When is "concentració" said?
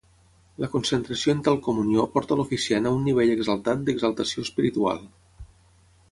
0.75-1.33